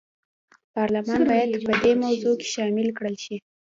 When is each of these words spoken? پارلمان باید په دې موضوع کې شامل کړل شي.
پارلمان 0.73 1.21
باید 1.29 1.51
په 1.67 1.73
دې 1.83 1.93
موضوع 2.03 2.35
کې 2.39 2.47
شامل 2.55 2.87
کړل 2.97 3.15
شي. 3.23 3.37